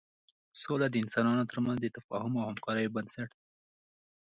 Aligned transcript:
سوله 0.61 0.85
د 0.89 0.95
انسانانو 1.03 1.43
تر 1.51 1.57
منځ 1.65 1.77
د 1.81 1.87
تفاهم 1.97 2.33
او 2.39 2.45
همکاریو 2.51 2.93
بنسټ 2.95 3.29
دی. 3.37 3.43